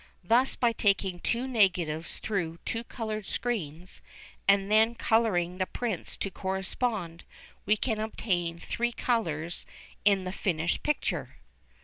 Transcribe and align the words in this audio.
Thus 0.23 0.55
by 0.55 0.71
taking 0.71 1.19
two 1.19 1.47
negatives 1.47 2.17
through 2.17 2.57
two 2.65 2.83
coloured 2.83 3.27
screens, 3.27 4.01
and 4.47 4.71
then 4.71 4.95
colouring 4.95 5.59
the 5.59 5.67
prints 5.67 6.17
to 6.17 6.31
correspond, 6.31 7.23
we 7.67 7.77
can 7.77 7.99
obtain 7.99 8.57
three 8.57 8.93
colours 8.93 9.63
in 10.03 10.23
the 10.23 10.31
finished 10.31 10.81
picture. 10.81 11.35